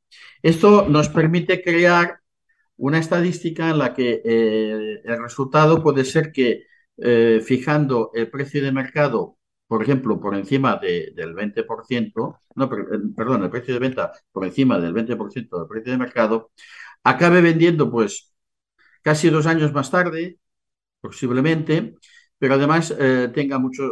Esto 0.43 0.88
nos 0.88 1.09
permite 1.09 1.62
crear 1.62 2.21
una 2.76 2.99
estadística 2.99 3.71
en 3.71 3.78
la 3.78 3.95
que 3.95 4.23
eh, 4.25 5.00
el 5.05 5.23
resultado 5.23 5.83
puede 5.83 6.05
ser 6.05 6.33
que 6.33 6.64
eh, 6.99 7.40
fijando 7.45 8.11
el 8.14 8.31
precio 8.31 8.62
de 8.62 8.73
mercado, 8.73 9.37
por 9.67 9.83
ejemplo, 9.83 10.21
por 10.21 10.35
encima 10.35 10.76
del 10.76 11.35
20%, 11.35 12.40
no, 12.57 12.64
eh, 12.64 12.99
perdón, 13.17 13.45
el 13.45 13.50
precio 13.50 13.75
de 13.75 13.81
venta 13.81 14.12
por 14.33 14.45
encima 14.45 14.78
del 14.78 14.93
20% 14.95 15.59
del 15.59 15.69
precio 15.69 15.93
de 15.93 15.99
mercado, 15.99 16.50
acabe 17.05 17.40
vendiendo 17.40 17.90
pues 17.90 18.33
casi 19.02 19.31
dos 19.31 19.47
años 19.47 19.73
más 19.73 19.90
tarde, 19.90 20.38
posiblemente, 21.00 21.95
pero 22.38 22.55
además 22.55 22.95
tenga 23.35 23.59
mucho, 23.59 23.83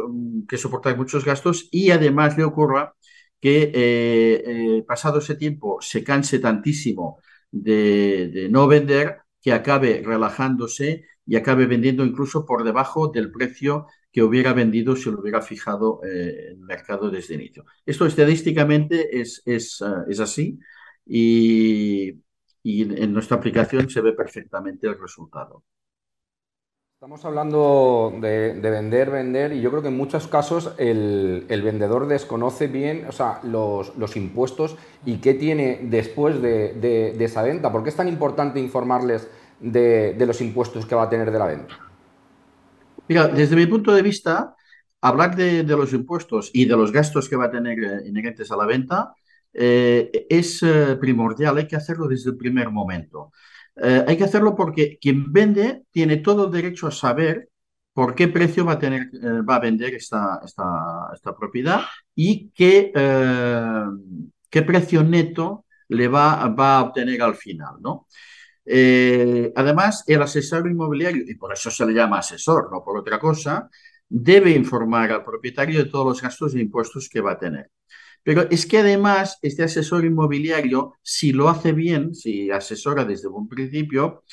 que 0.47 0.57
soportar 0.57 0.97
muchos 0.97 1.25
gastos 1.25 1.67
y 1.71 1.91
además 1.91 2.37
le 2.37 2.43
ocurra 2.43 2.93
que 3.39 4.83
pasado 4.87 5.19
ese 5.19 5.35
tiempo 5.35 5.79
se 5.81 6.03
canse 6.03 6.39
tantísimo 6.39 7.19
de, 7.51 8.47
no 8.51 8.67
vender 8.67 9.17
que 9.41 9.53
acabe 9.53 10.01
relajándose 10.05 11.05
y 11.27 11.35
acabe 11.35 11.67
vendiendo 11.67 12.05
incluso 12.05 12.45
por 12.45 12.63
debajo 12.63 13.09
del 13.09 13.31
precio 13.31 13.87
que 14.11 14.23
hubiera 14.23 14.53
vendido 14.53 14.95
si 14.95 15.11
lo 15.11 15.19
hubiera 15.19 15.41
fijado 15.41 16.01
eh, 16.03 16.47
el 16.51 16.59
mercado 16.59 17.11
desde 17.11 17.35
el 17.35 17.41
inicio. 17.41 17.65
Esto 17.85 18.05
estadísticamente 18.05 19.19
es, 19.19 19.43
es, 19.45 19.81
ah, 19.81 20.05
es 20.09 20.19
así 20.19 20.57
y, 21.05 22.13
y 22.63 22.81
en 23.03 23.13
nuestra 23.13 23.37
aplicación 23.37 23.89
se 23.89 24.01
ve 24.01 24.13
perfectamente 24.13 24.87
el 24.87 24.99
resultado. 24.99 25.63
Estamos 26.97 27.23
hablando 27.25 28.11
de, 28.19 28.59
vender, 28.59 29.11
vender, 29.11 29.53
y 29.53 29.61
yo 29.61 29.69
creo 29.69 29.83
que 29.83 29.89
en 29.89 29.97
muchos 29.97 30.25
casos 30.25 30.73
el, 30.79 31.45
vendedor 31.47 32.07
desconoce 32.07 32.65
bien 32.65 33.05
o 33.07 33.11
sea, 33.11 33.39
los, 33.43 34.15
impuestos 34.15 34.77
y 35.05 35.17
qué 35.17 35.35
tiene 35.35 35.79
después 35.83 36.41
de, 36.41 37.15
esa 37.19 37.43
venta. 37.43 37.71
¿Por 37.71 37.83
qué 37.83 37.89
es 37.89 37.95
tan 37.95 38.07
importante 38.07 38.59
informarles 38.59 39.29
de, 39.59 40.15
los 40.25 40.41
impuestos 40.41 40.85
que 40.85 40.95
va 40.95 41.03
a 41.03 41.09
tener 41.09 41.31
de 41.31 41.39
la 41.39 41.47
venta? 41.47 41.79
Mira, 43.07 43.27
desde 43.27 43.55
mi 43.55 43.65
punto 43.65 43.93
de 43.93 44.01
vista, 44.01 44.55
hablar 45.01 45.35
de, 45.35 45.63
los 45.63 45.93
impuestos 45.93 46.51
y 46.53 46.65
de 46.65 46.75
los 46.75 46.91
gastos 46.91 47.29
que 47.29 47.35
va 47.35 47.45
a 47.45 47.51
tener 47.51 47.79
eh, 47.79 48.07
inherentes 48.07 48.51
a 48.51 48.57
la 48.57 48.65
venta 48.65 49.13
eh, 49.53 50.27
es 50.29 50.61
eh, 50.63 50.97
primordial, 50.99 51.57
hay 51.57 51.67
que 51.67 51.75
hacerlo 51.75 52.07
desde 52.07 52.31
el 52.31 52.37
primer 52.37 52.69
momento. 52.69 53.31
Hay 53.79 54.17
que 54.17 54.23
hacerlo 54.23 54.55
porque 54.55 54.97
quien 54.99 55.31
vende 55.31 55.83
tiene 55.91 56.17
todo 56.17 56.45
el 56.47 56.51
derecho 56.51 56.87
a 56.87 56.91
saber 56.91 57.49
por 57.93 58.15
qué 58.15 58.27
precio 58.27 58.65
va 58.65 58.71
a, 58.71 58.79
tener, 58.79 59.07
va 59.47 59.57
a 59.57 59.59
vender 59.59 59.93
esta, 59.93 60.41
esta, 60.43 61.37
propiedad 61.37 61.81
y 62.15 62.49
qué, 62.55 62.91
qué 64.49 64.61
precio 64.63 65.03
neto 65.03 65.65
le 65.89 66.07
va, 66.07 66.47
va, 66.47 66.79
a 66.79 66.81
obtener 66.85 67.21
al 67.21 67.35
final. 67.35 67.75
¿no? 67.79 68.07
Además, 69.55 70.03
el 70.07 70.21
asesor 70.21 70.69
inmobiliario, 70.69 71.23
y 71.27 71.35
por 71.35 71.53
eso 71.53 71.71
se 71.71 71.85
le 71.85 71.93
llama 71.93 72.19
asesor, 72.19 72.69
no 72.71 72.83
por 72.83 72.97
otra 72.97 73.19
cosa, 73.19 73.69
debe 74.09 74.51
informar 74.51 75.11
al 75.11 75.23
propietario 75.23 75.83
de 75.83 75.89
todos 75.89 76.05
los 76.05 76.21
gastos 76.21 76.55
e 76.55 76.61
impuestos 76.61 77.09
que 77.09 77.21
va 77.21 77.33
a 77.33 77.39
tener. 77.39 77.71
Pero 78.23 78.41
es 78.49 78.65
que 78.65 78.79
además 78.79 79.39
este 79.41 79.63
asesor 79.63 80.05
inmobiliario, 80.05 80.95
si 81.01 81.31
lo 81.31 81.49
hace 81.49 81.71
bien, 81.71 82.13
si 82.13 82.51
asesora 82.51 83.05
desde 83.05 83.29
un 83.29 83.47
principio, 83.47 84.23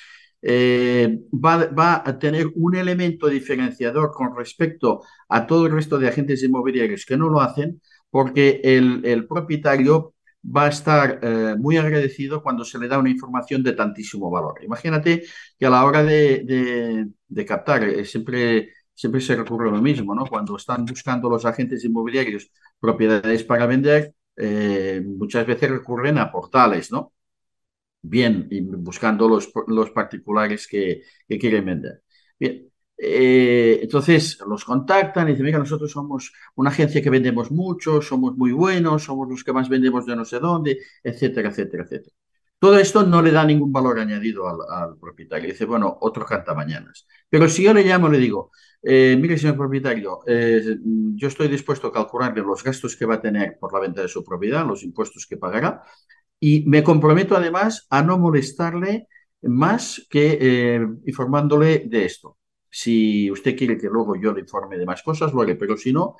eh, 0.42 1.20
va, 1.32 2.02
a 2.04 2.18
tener 2.18 2.48
un 2.54 2.76
elemento 2.76 3.28
diferenciador 3.28 4.12
con 4.12 4.36
respecto 4.36 5.02
a 5.28 5.46
todo 5.46 5.66
el 5.66 5.72
resto 5.72 5.98
de 5.98 6.08
agentes 6.08 6.42
inmobiliarios 6.42 7.06
que 7.06 7.16
no 7.16 7.28
lo 7.28 7.40
hacen, 7.40 7.80
porque 8.10 8.60
el, 8.64 9.26
propietario 9.26 10.13
va 10.44 10.66
a 10.66 10.68
estar 10.68 11.20
eh, 11.22 11.54
muy 11.58 11.76
agradecido 11.76 12.42
cuando 12.42 12.64
se 12.64 12.78
le 12.78 12.88
da 12.88 12.98
una 12.98 13.10
información 13.10 13.62
de 13.62 13.72
tantísimo 13.72 14.30
valor. 14.30 14.62
Imagínate 14.62 15.24
que 15.58 15.66
a 15.66 15.70
la 15.70 15.84
hora 15.84 16.02
de, 16.02 17.06
de 17.28 17.44
captar, 17.44 17.84
eh, 17.84 18.04
siempre 18.04 18.70
siempre 18.94 19.20
se 19.20 19.36
recurre 19.36 19.68
a 19.68 19.72
lo 19.72 19.82
mismo, 19.82 20.14
¿no? 20.14 20.26
Cuando 20.26 20.56
están 20.56 20.84
buscando 20.84 21.28
los 21.28 21.44
agentes 21.44 21.84
inmobiliarios 21.84 22.50
propiedades 22.78 23.44
para 23.44 23.66
vender, 23.66 24.14
eh, 24.36 25.02
muchas 25.04 25.46
veces 25.46 25.70
recurren 25.70 26.18
a 26.18 26.30
portales, 26.30 26.90
¿no? 26.92 27.12
Bien, 28.02 28.48
y 28.50 28.60
buscando 28.60 29.28
los, 29.28 29.50
los 29.68 29.90
particulares 29.90 30.66
que, 30.68 31.02
quieren 31.28 31.64
vender. 31.66 32.02
Bien, 32.38 32.70
eh, 32.96 33.80
entonces 33.82 34.38
los 34.46 34.64
contactan 34.64 35.28
y 35.28 35.32
dicen, 35.32 35.46
mira, 35.46 35.58
nosotros 35.58 35.90
somos 35.90 36.32
una 36.54 36.70
agencia 36.70 37.02
que 37.02 37.10
vendemos 37.10 37.50
mucho, 37.50 38.00
somos 38.00 38.36
muy 38.36 38.52
buenos, 38.52 39.04
somos 39.04 39.28
los 39.28 39.42
que 39.44 39.52
más 39.52 39.68
vendemos 39.68 40.06
de 40.06 40.16
no 40.16 40.24
sé 40.24 40.38
dónde, 40.38 40.78
etcétera, 41.02 41.50
etcétera, 41.50 41.84
etcétera. 41.84 42.14
Todo 42.58 42.78
esto 42.78 43.04
no 43.04 43.20
le 43.20 43.30
da 43.30 43.44
ningún 43.44 43.72
valor 43.72 43.98
añadido 43.98 44.48
al, 44.48 44.96
propietario. 44.98 45.50
Dice, 45.50 45.66
bueno, 45.66 45.98
otro 46.00 46.24
canta 46.24 46.54
mañanas. 46.54 47.06
Pero 47.28 47.48
si 47.48 47.62
yo 47.64 47.74
le 47.74 47.84
llamo, 47.84 48.08
le 48.08 48.18
digo, 48.18 48.52
eh, 48.82 49.18
mire, 49.20 49.36
señor 49.36 49.56
propietario, 49.56 50.20
eh, 50.26 50.78
yo 51.14 51.28
estoy 51.28 51.48
dispuesto 51.48 51.88
a 51.88 51.92
calcularle 51.92 52.42
los 52.42 52.64
gastos 52.64 52.96
que 52.96 53.04
va 53.04 53.16
a 53.16 53.20
tener 53.20 53.58
por 53.58 53.72
la 53.72 53.80
venta 53.80 54.00
de 54.02 54.08
su 54.08 54.24
propiedad, 54.24 54.66
los 54.66 54.82
impuestos 54.82 55.26
que 55.26 55.36
pagará, 55.36 55.82
y 56.40 56.64
me 56.66 56.82
comprometo 56.82 57.36
además 57.36 57.86
a 57.90 58.02
no 58.02 58.18
molestarle 58.18 59.08
más 59.42 60.06
que 60.08 60.38
eh, 60.40 60.86
informándole 61.06 61.84
de 61.86 62.04
esto. 62.06 62.38
Si 62.76 63.30
usted 63.30 63.56
quiere 63.56 63.78
que 63.78 63.88
luego 63.88 64.16
yo 64.16 64.32
le 64.32 64.40
informe 64.40 64.78
de 64.78 64.86
más 64.86 65.02
cosas, 65.02 65.32
lo 65.32 65.42
haré, 65.42 65.54
pero 65.56 65.76
si 65.76 65.92
no, 65.92 66.16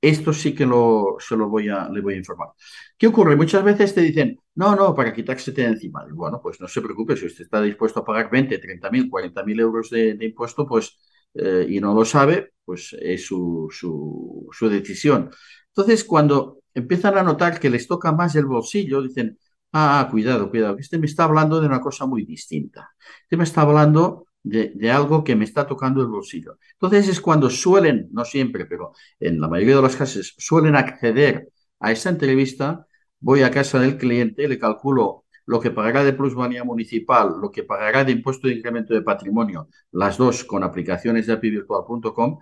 esto 0.00 0.32
sí 0.32 0.54
que 0.54 0.66
lo, 0.66 1.16
se 1.18 1.36
lo 1.36 1.48
voy 1.48 1.68
a, 1.68 1.88
le 1.88 2.00
voy 2.00 2.14
a 2.14 2.16
informar. 2.18 2.50
¿Qué 2.96 3.06
ocurre? 3.08 3.36
Muchas 3.36 3.64
veces 3.64 3.94
te 3.94 4.02
dicen, 4.02 4.38
no, 4.56 4.76
no, 4.76 4.94
para 4.94 5.12
quitársete 5.12 5.62
de 5.62 5.68
encima. 5.68 6.06
bueno, 6.12 6.40
pues 6.42 6.60
no 6.60 6.68
se 6.68 6.82
preocupe, 6.82 7.16
si 7.16 7.26
usted 7.26 7.44
está 7.44 7.60
dispuesto 7.62 8.00
a 8.00 8.04
pagar 8.04 8.30
20, 8.30 8.58
30 8.58 8.90
mil, 8.90 9.10
40 9.10 9.42
mil 9.44 9.60
euros 9.60 9.90
de 9.90 10.16
impuesto, 10.20 10.66
pues 10.66 10.98
eh, 11.34 11.66
y 11.68 11.80
no 11.80 11.94
lo 11.94 12.04
sabe, 12.04 12.52
pues 12.64 12.94
es 13.00 13.26
su, 13.26 13.68
su, 13.70 14.68
decisión. 14.68 15.30
Entonces, 15.68 16.04
cuando 16.04 16.60
empiezan 16.74 17.16
a 17.18 17.22
notar 17.22 17.58
que 17.58 17.70
les 17.70 17.86
toca 17.88 18.12
más 18.12 18.34
el 18.36 18.46
bolsillo, 18.46 19.02
dicen, 19.02 19.38
ah, 19.72 20.08
cuidado, 20.10 20.50
cuidado, 20.50 20.76
este 20.78 20.98
me 20.98 21.06
está 21.06 21.24
hablando 21.24 21.60
de 21.60 21.66
una 21.66 21.80
cosa 21.80 22.06
muy 22.06 22.24
distinta. 22.24 22.90
Este 23.22 23.36
me 23.36 23.44
está 23.44 23.62
hablando 23.62 24.26
de, 24.42 24.90
algo 24.90 25.24
que 25.24 25.36
me 25.36 25.44
está 25.44 25.66
tocando 25.66 26.00
el 26.02 26.08
bolsillo. 26.08 26.58
Entonces 26.72 27.08
es 27.08 27.20
cuando 27.20 27.50
suelen, 27.50 28.08
no 28.12 28.24
siempre, 28.24 28.66
pero 28.66 28.92
en 29.20 29.40
la 29.40 29.48
mayoría 29.48 29.76
de 29.76 29.82
los 29.82 29.96
casos, 29.96 30.34
suelen 30.38 30.76
acceder 30.76 31.48
a 31.80 31.92
esa 31.92 32.10
entrevista, 32.10 32.86
voy 33.20 33.42
a 33.42 33.50
casa 33.50 33.80
del 33.80 33.96
cliente, 33.98 34.48
le 34.48 34.58
calculo 34.58 35.24
lo 35.46 35.60
que 35.60 35.70
pagará 35.70 36.04
de 36.04 36.12
plusvalía 36.12 36.64
municipal, 36.64 37.34
lo 37.40 37.50
que 37.50 37.64
pagará 37.64 38.04
de 38.04 38.12
impuesto 38.12 38.46
de 38.48 38.54
incremento 38.54 38.94
de 38.94 39.02
patrimonio, 39.02 39.68
las 39.90 40.16
dos 40.16 40.44
con 40.44 40.62
aplicaciones 40.62 41.26
de 41.26 41.32
apivirtual.com, 41.34 42.38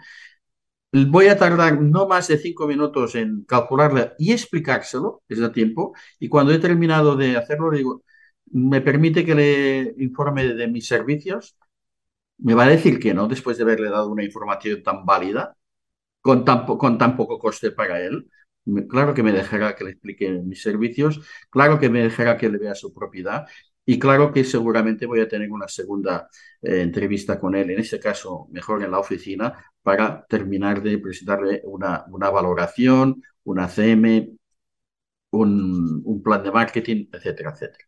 voy 0.92 1.26
a 1.28 1.38
tardar 1.38 1.80
no 1.80 2.09
más 2.09 2.28
de 2.28 2.38
cinco 2.38 2.66
minutos 2.66 3.14
en 3.14 3.45
calcularla 3.45 4.14
y 4.19 4.33
explicárselo, 4.33 5.23
es 5.28 5.38
de 5.38 5.50
tiempo, 5.50 5.95
y 6.19 6.28
cuando 6.28 6.52
he 6.52 6.59
terminado 6.59 7.16
de 7.16 7.37
hacerlo, 7.37 7.71
digo, 7.71 8.04
¿me 8.52 8.80
permite 8.80 9.25
que 9.25 9.35
le 9.35 9.95
informe 9.99 10.54
de 10.54 10.69
mis 10.69 10.87
servicios? 10.87 11.57
Me 12.42 12.54
va 12.54 12.64
a 12.64 12.68
decir 12.68 12.99
que 12.99 13.14
no, 13.14 13.28
después 13.28 13.56
de 13.56 13.64
haberle 13.64 13.90
dado 13.90 14.09
una 14.11 14.25
información 14.25 14.82
tan 14.82 15.04
válida, 15.04 15.56
con 16.20 16.44
tan, 16.44 16.66
con 16.66 16.99
tan 16.99 17.16
poco 17.16 17.38
coste 17.38 17.70
para 17.73 18.00
él. 18.00 18.30
Claro 18.88 19.14
que 19.14 19.23
me 19.23 19.32
dejará 19.32 19.75
que 19.75 19.85
le 19.85 19.90
explique 19.92 20.30
mis 20.30 20.62
servicios, 20.62 21.20
claro 21.50 21.78
que 21.78 21.88
me 21.90 22.02
dejará 22.02 22.37
que 22.37 22.49
le 22.49 22.59
vea 22.59 22.75
su 22.75 22.92
propiedad 22.92 23.47
y 23.87 23.99
claro 23.99 24.32
que 24.32 24.44
seguramente 24.44 25.06
voy 25.06 25.20
a 25.20 25.28
tener 25.28 25.50
una 25.50 25.66
segunda 25.66 26.28
eh, 26.62 26.82
entrevista 26.82 27.40
con 27.40 27.56
él, 27.56 27.70
en 27.70 27.80
este 27.80 27.99
caso 27.99 28.47
mejor 28.52 28.82
en 28.85 28.90
la 28.92 29.00
oficina, 29.00 29.64
para 29.82 30.25
terminar 30.26 30.82
de 30.82 30.99
presentarle 30.99 31.62
una, 31.64 32.04
una 32.09 32.30
valoración, 32.30 33.23
una 33.44 33.68
CM, 33.68 34.30
un, 35.30 36.23
plan 36.23 36.42
de 36.42 36.52
marketing, 36.52 37.06
etcétera, 37.12 37.50
etcétera. 37.50 37.85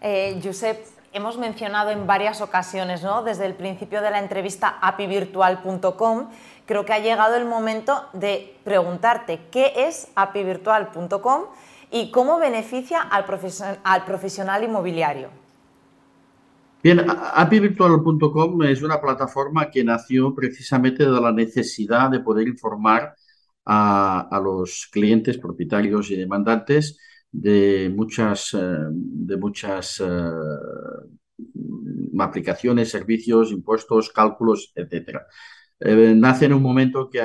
Eh, 0.00 0.40
Josep, 0.42 0.78
hemos 1.12 1.38
mencionado 1.38 1.90
en 1.90 2.06
varias 2.06 2.40
ocasiones, 2.40 3.02
¿no? 3.02 3.22
desde 3.22 3.46
el 3.46 3.54
principio 3.54 4.02
de 4.02 4.10
la 4.10 4.18
entrevista 4.18 4.78
apivirtual.com, 4.80 6.28
creo 6.66 6.84
que 6.84 6.92
ha 6.92 6.98
llegado 6.98 7.36
el 7.36 7.44
momento 7.44 8.04
de 8.12 8.56
preguntarte 8.64 9.40
qué 9.50 9.72
es 9.76 10.08
apivirtual.com 10.14 11.44
y 11.90 12.10
cómo 12.10 12.38
beneficia 12.38 13.00
al, 13.00 13.24
al 13.84 14.04
profesional 14.04 14.64
inmobiliario. 14.64 15.28
Bien, 16.82 17.04
apivirtual.com 17.08 18.62
es 18.62 18.82
una 18.82 19.00
plataforma 19.00 19.68
que 19.68 19.82
nació 19.82 20.32
precisamente 20.34 21.04
de 21.04 21.20
la 21.20 21.32
necesidad 21.32 22.08
de 22.08 22.20
poder 22.20 22.46
informar 22.46 23.14
a, 23.66 24.40
los 24.42 24.88
clientes, 24.90 25.38
propietarios 25.38 26.10
y 26.10 26.16
demandantes 26.16 26.98
de 27.30 27.92
muchas, 27.94 28.54
eh, 28.54 28.58
de 28.90 29.36
muchas 29.36 30.02
aplicaciones, 32.20 32.90
servicios, 32.90 33.52
impuestos, 33.52 34.10
cálculos, 34.10 34.72
etc. 34.74 35.20
nace 36.16 36.46
en 36.46 36.54
un 36.54 36.62
momento 36.62 37.08
que 37.10 37.20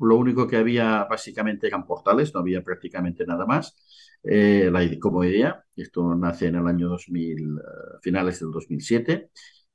lo 0.00 0.16
único 0.16 0.46
que 0.46 0.56
había 0.56 1.04
básicamente 1.04 1.66
eran 1.68 1.86
portales, 1.86 2.34
no 2.34 2.40
había 2.40 2.62
prácticamente 2.62 3.24
nada 3.26 3.46
más 3.46 3.76
eh, 4.24 4.70
como 5.00 5.24
idea. 5.24 5.64
Esto 5.76 6.14
nace 6.14 6.46
en 6.46 6.56
el 6.56 6.66
año 6.66 6.88
2000, 6.88 7.58
eh, 7.58 7.60
finales 8.02 8.40
del 8.40 8.50
2007. 8.50 9.30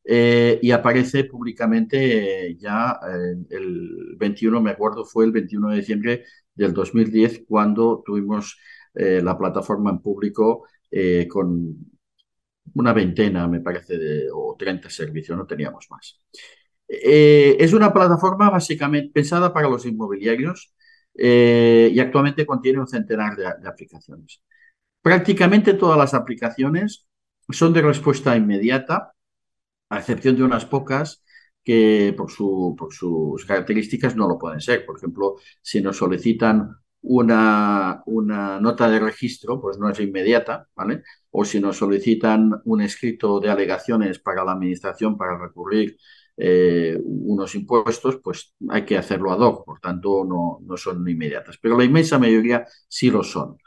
Eh, 0.10 0.60
y 0.62 0.72
aparece 0.72 1.26
públicamente 1.26 2.56
ya 2.58 2.98
el 3.50 4.16
21, 4.18 4.62
me 4.62 4.72
acuerdo, 4.72 5.04
fue 5.06 5.26
el 5.26 5.34
21 5.34 5.70
de 5.70 5.76
diciembre 5.78 6.26
del 6.56 6.74
2010 6.74 7.44
cuando 7.48 8.04
tuvimos 8.06 8.58
la 8.94 9.38
plataforma 9.38 9.92
en 9.92 10.00
público 10.00 10.66
con 11.30 11.76
una 12.76 12.94
veintena, 12.94 13.48
me 13.48 13.62
parece, 13.62 13.98
de, 13.98 14.28
o 14.34 14.56
30 14.58 14.90
servicios, 14.90 15.38
no 15.38 15.46
teníamos 15.46 15.88
más. 15.90 16.22
es 16.88 17.74
una 17.74 17.94
plataforma 17.94 18.50
básicamente 18.50 19.12
pensada 19.14 19.54
para 19.54 19.70
los 19.70 19.86
inmobiliarios 19.86 20.74
eh, 21.18 21.90
y 21.94 22.00
actualmente 22.00 22.46
contiene 22.46 22.80
un 22.80 22.88
centenar 22.88 23.36
de, 23.36 23.48
aplicaciones. 23.68 24.42
Prácticamente 25.02 25.74
todas 25.74 25.98
las 25.98 26.14
aplicaciones 26.14 27.08
son 27.50 27.74
de 27.74 27.82
respuesta 27.82 28.36
inmediata, 28.36 29.14
a 29.90 30.00
excepción 30.00 30.36
de 30.36 30.44
unas 30.44 30.66
pocas 30.66 31.24
que 31.64 32.14
por, 32.18 32.30
por 32.78 32.94
sus 32.94 33.46
características 33.46 34.16
no 34.16 34.28
lo 34.28 34.38
pueden 34.38 34.62
ser. 34.62 34.86
Por 34.86 34.98
ejemplo, 34.98 35.36
si 35.62 35.82
nos 35.82 35.98
solicitan 35.98 36.78
una, 37.08 38.04
una, 38.06 38.60
nota 38.60 38.90
de 38.90 39.00
registro, 39.00 39.62
pues 39.62 39.78
no 39.78 39.90
es 39.90 40.00
inmediata, 40.00 40.68
¿vale? 40.76 41.04
O 41.32 41.46
si 41.46 41.60
nos 41.60 41.78
solicitan 41.78 42.52
un 42.66 42.82
escrito 42.82 43.40
de 43.40 43.50
alegaciones 43.50 44.20
para 44.20 44.44
la 44.44 44.54
administración 44.54 45.18
para 45.18 45.38
recurrir 45.38 45.98
eh, 46.36 46.98
unos 47.04 47.56
impuestos, 47.56 48.20
pues 48.24 48.54
hay 48.70 48.86
que 48.86 48.98
hacerlo 48.98 49.32
ad 49.32 49.40
hoc, 49.40 49.66
por 49.66 49.80
tanto 49.80 50.24
no, 50.26 50.60
no 50.64 50.78
son 50.78 51.08
inmediatas, 51.08 51.58
pero 51.62 51.78
la 51.78 51.84
inmensa 51.86 52.20
mayoría 52.20 52.66
sí 52.88 53.10
lo 53.10 53.24
son. 53.24 53.58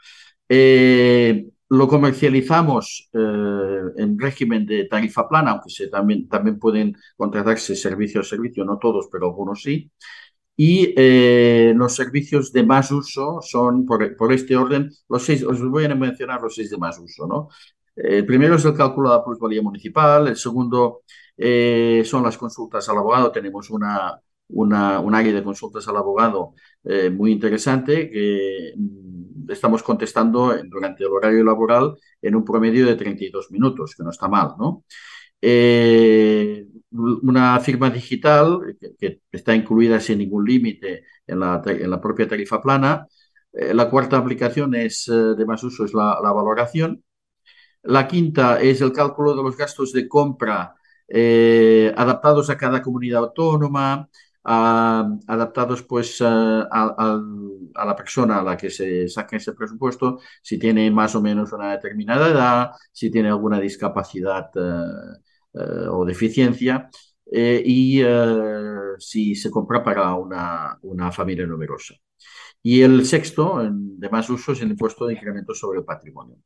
Eh, 0.47 1.47
lo 1.69 1.87
comercializamos 1.87 3.09
eh, 3.13 3.81
en 3.97 4.19
régimen 4.19 4.65
de 4.65 4.85
tarifa 4.85 5.27
plana, 5.27 5.51
aunque 5.51 5.69
se, 5.69 5.87
también, 5.87 6.27
también 6.27 6.59
pueden 6.59 6.95
contratarse 7.15 7.75
servicio 7.75 8.21
a 8.21 8.23
servicio, 8.25 8.65
no 8.65 8.77
todos, 8.77 9.07
pero 9.11 9.27
algunos 9.27 9.61
sí. 9.63 9.89
Y 10.63 10.93
los 11.73 11.95
servicios 11.95 12.51
de 12.53 12.63
más 12.63 12.91
uso 12.91 13.39
son, 13.41 13.85
por, 13.85 14.15
por, 14.15 14.31
este 14.31 14.55
orden, 14.55 14.91
los 15.09 15.23
seis, 15.23 15.43
os 15.43 15.59
voy 15.61 15.85
a 15.85 15.95
mencionar 15.95 16.39
los 16.41 16.53
seis 16.53 16.69
de 16.69 16.77
más 16.77 16.99
uso. 16.99 17.25
¿no? 17.25 17.49
El 17.95 18.25
primero 18.25 18.55
es 18.55 18.65
el 18.65 18.73
cálculo 18.73 19.09
de 19.09 19.17
la 19.17 19.23
plusvalía 19.23 19.61
municipal, 19.61 20.27
el 20.27 20.35
segundo 20.35 21.01
eh, 21.37 22.03
son 22.05 22.23
las 22.23 22.37
consultas 22.37 22.87
al 22.89 22.97
abogado. 22.97 23.31
Tenemos 23.31 23.69
una, 23.69 24.19
una, 24.49 24.99
un 24.99 25.15
área 25.15 25.33
de 25.33 25.43
consultas 25.43 25.87
al 25.87 25.97
abogado 25.97 26.53
eh, 26.83 27.09
muy 27.09 27.31
interesante 27.31 28.09
que 28.09 28.73
mm, 28.75 29.51
estamos 29.51 29.83
contestando 29.83 30.55
durante 30.65 31.03
el 31.03 31.09
horario 31.11 31.43
laboral 31.43 31.95
en 32.21 32.35
un 32.35 32.45
promedio 32.45 32.85
de 32.85 32.95
32 32.95 33.51
minutos, 33.51 33.95
que 33.95 34.03
no 34.03 34.11
está 34.11 34.27
mal, 34.27 34.53
¿no? 34.57 34.85
Eh, 35.41 36.30
una 36.91 37.59
firma 37.59 37.89
digital 37.89 38.59
que, 38.99 39.21
está 39.31 39.55
incluida 39.55 39.99
sin 39.99 40.19
ningún 40.19 40.45
límite 40.45 41.05
en 41.27 41.39
la, 41.39 41.61
en 41.65 41.89
la, 41.89 42.01
propia 42.01 42.27
tarifa 42.27 42.61
plana. 42.61 43.07
la 43.53 43.89
cuarta 43.89 44.17
aplicación 44.17 44.75
es, 44.75 45.05
de 45.07 45.45
más 45.45 45.63
uso 45.63 45.85
es 45.85 45.93
la, 45.93 46.19
valoración. 46.21 47.03
La 47.83 48.07
quinta 48.07 48.61
es 48.61 48.81
el 48.81 48.91
cálculo 48.93 49.35
de 49.35 49.43
los 49.43 49.57
gastos 49.57 49.91
de 49.93 50.07
compra 50.07 50.75
eh, 51.07 51.93
adaptados 51.97 52.49
a 52.49 52.57
cada 52.57 52.81
comunidad 52.81 53.23
autónoma, 53.23 54.07
adaptados 54.43 55.83
pues 55.83 56.21
a, 56.21 56.67
la 57.85 57.95
persona 57.95 58.39
a 58.39 58.43
la 58.43 58.57
que 58.57 58.69
se 58.69 59.07
saque 59.07 59.37
ese 59.37 59.53
presupuesto, 59.53 60.19
si 60.41 60.57
tiene 60.57 60.89
más 60.91 61.15
o 61.15 61.21
menos 61.21 61.51
una 61.53 61.71
determinada 61.71 62.29
edad, 62.29 62.71
si 62.91 63.11
tiene 63.11 63.29
alguna 63.29 63.59
discapacidad 63.59 64.49
eh, 64.55 64.59
eh, 64.59 65.30
o 65.53 66.05
deficiencia. 66.05 66.89
y 67.25 68.01
si 68.99 69.35
se 69.35 69.51
compra 69.51 69.83
para 69.83 70.13
una, 70.15 70.77
una, 70.83 71.11
familia 71.11 71.45
numerosa. 71.47 71.95
Y 72.61 72.81
el 72.81 73.05
sexto, 73.05 73.61
de 73.71 74.09
más 74.09 74.29
uso, 74.29 74.51
es 74.53 74.61
el 74.61 74.69
impuesto 74.71 75.07
de 75.07 75.13
incremento 75.13 75.53
sobre 75.53 75.79
el 75.79 75.85
patrimonio. 75.85 76.37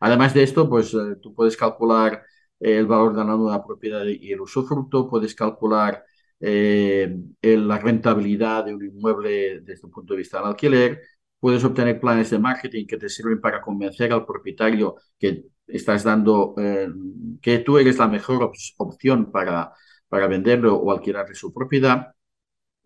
Además 0.00 0.34
de 0.34 0.42
esto, 0.44 0.68
pues 0.68 0.96
tú 1.22 1.34
puedes 1.34 1.56
calcular 1.56 2.22
el 2.60 2.86
valor 2.86 3.12
de 3.12 3.24
la 3.24 3.36
nueva 3.36 3.64
propiedad 3.64 4.04
y 4.06 4.32
el 4.32 4.40
usufructo, 4.40 5.08
puedes 5.08 5.34
calcular 5.34 6.04
eh, 6.40 7.16
la 7.42 7.78
rentabilidad 7.78 8.64
de 8.64 8.74
un 8.74 8.84
inmueble 8.84 9.60
desde 9.60 9.86
un 9.86 9.90
punto 9.90 10.14
de 10.14 10.18
vista 10.18 10.38
del 10.38 10.48
alquiler, 10.48 11.00
puedes 11.44 11.62
obtener 11.62 12.00
planes 12.00 12.30
de 12.30 12.38
marketing 12.38 12.86
que 12.86 12.96
te 12.96 13.10
sirven 13.10 13.38
para 13.38 13.60
convencer 13.60 14.10
al 14.14 14.24
propietario 14.24 14.96
que 15.18 15.44
estás 15.66 16.02
dando, 16.02 16.54
eh, 16.56 16.88
que 17.42 17.58
tú 17.58 17.76
eres 17.76 17.98
la 17.98 18.08
mejor 18.08 18.50
opción 18.78 19.30
para, 19.30 19.70
para 20.08 20.26
venderlo 20.26 20.74
o 20.74 20.90
alquilarle 20.90 21.34
su 21.34 21.52
propiedad. 21.52 22.14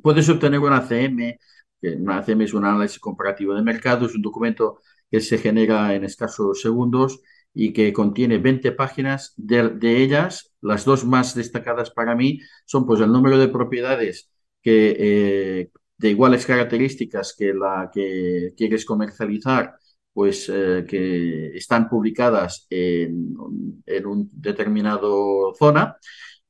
Puedes 0.02 0.28
obtener 0.28 0.58
una 0.58 0.78
ACM, 0.78 1.38
que 1.80 1.90
una 1.90 2.18
ACM 2.18 2.42
es 2.42 2.52
un 2.52 2.64
análisis 2.64 2.98
comparativo 2.98 3.54
de 3.54 3.62
mercado, 3.62 4.06
es 4.06 4.16
un 4.16 4.22
documento 4.22 4.80
que 5.08 5.20
se 5.20 5.38
genera 5.38 5.94
en 5.94 6.02
escasos 6.02 6.60
segundos 6.60 7.20
y 7.54 7.72
que 7.72 7.92
contiene 7.92 8.38
20 8.38 8.72
páginas. 8.72 9.34
De, 9.36 10.02
ellas, 10.02 10.52
las 10.60 10.84
dos 10.84 11.04
más 11.04 11.32
destacadas 11.36 11.92
para 11.92 12.16
mí 12.16 12.40
son 12.64 12.86
pues 12.86 13.00
el 13.00 13.12
número 13.12 13.38
de 13.38 13.46
propiedades 13.46 14.32
que, 14.60 14.96
eh, 14.98 15.70
de 15.98 16.10
iguales 16.10 16.46
características 16.46 17.34
que 17.36 17.52
la 17.52 17.90
que 17.92 18.54
quieres 18.56 18.84
comercializar, 18.84 19.74
pues 20.12 20.48
eh, 20.52 20.84
que 20.88 21.56
están 21.56 21.88
publicadas 21.88 22.66
en, 22.70 23.36
un 23.36 24.30
determinado 24.32 25.54
zona 25.58 25.96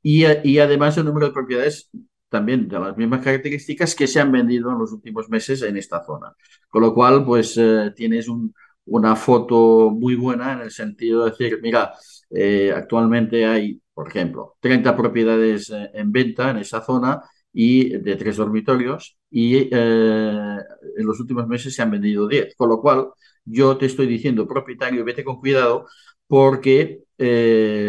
y, 0.02 0.24
además 0.58 0.96
el 0.98 1.06
número 1.06 1.26
de 1.26 1.32
propiedades 1.32 1.90
también 2.28 2.68
de 2.68 2.78
las 2.78 2.96
mismas 2.96 3.24
características 3.24 3.94
que 3.94 4.06
se 4.06 4.20
han 4.20 4.32
vendido 4.32 4.70
en 4.70 4.78
los 4.78 4.92
últimos 4.92 5.28
meses 5.30 5.62
en 5.62 5.76
esta 5.76 6.04
zona. 6.04 6.34
Con 6.68 6.82
lo 6.82 6.94
cual, 6.94 7.24
pues 7.24 7.56
eh, 7.56 7.92
tienes 7.96 8.28
un, 8.28 8.54
una 8.86 9.16
foto 9.16 9.90
muy 9.90 10.14
buena 10.14 10.52
en 10.52 10.60
el 10.60 10.70
sentido 10.70 11.24
de 11.24 11.30
decir, 11.30 11.58
mira, 11.62 11.94
eh, 12.30 12.72
actualmente 12.74 13.46
hay, 13.46 13.80
por 13.94 14.08
ejemplo, 14.08 14.56
30 14.60 14.96
propiedades 14.96 15.72
en 15.94 16.12
venta 16.12 16.50
en 16.50 16.58
esa 16.58 16.82
zona 16.82 17.22
y 17.52 17.98
de 17.98 18.16
tres 18.16 18.36
dormitorios 18.36 19.17
y 19.30 19.56
eh, 19.56 20.58
en 20.96 21.06
los 21.06 21.20
últimos 21.20 21.46
meses 21.46 21.74
se 21.74 21.82
han 21.82 21.90
vendido 21.90 22.26
10. 22.28 22.54
Con 22.56 22.68
lo 22.68 22.80
cual, 22.80 23.08
yo 23.44 23.76
te 23.76 23.86
estoy 23.86 24.06
diciendo, 24.06 24.46
propietario, 24.46 25.04
vete 25.04 25.24
con 25.24 25.40
cuidado 25.40 25.86
porque 26.26 27.04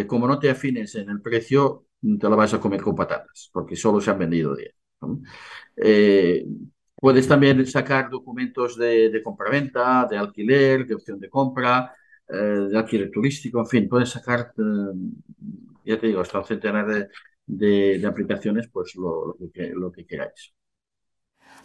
como 0.07 0.27
no 0.27 0.39
te 0.39 0.49
afines 0.49 0.95
en 0.95 1.09
el 1.09 1.21
precio, 1.21 1.85
te 2.01 2.29
la 2.29 2.35
vas 2.35 2.53
a 2.53 2.59
comer 2.59 2.81
con 2.81 2.95
patatas, 2.95 3.49
porque 3.53 3.75
solo 3.75 4.01
se 4.01 4.09
han 4.09 4.19
vendido 4.19 4.55
10. 4.55 4.73
Puedes 6.99 7.27
también 7.27 7.65
sacar 7.65 8.09
documentos 8.09 8.77
de, 8.77 9.09
de 9.09 9.23
compraventa, 9.23 10.05
de 10.09 10.17
alquiler, 10.17 10.85
de 10.85 10.95
opción 10.95 11.19
de 11.19 11.29
compra, 11.29 11.93
eh, 12.27 12.35
de 12.35 12.77
alquiler 12.77 13.09
turístico, 13.09 13.59
en 13.59 13.67
fin, 13.67 13.89
puedes 13.89 14.09
sacar, 14.09 14.53
eh, 14.57 14.93
ya 15.85 15.99
te 15.99 16.07
digo, 16.07 16.21
hasta 16.21 16.39
un 16.39 16.45
centenar 16.45 17.09
de, 17.47 18.05
aplicaciones, 18.05 18.67
pues 18.71 18.95
lo 18.95 19.91
que 19.91 20.05
queráis. 20.05 20.53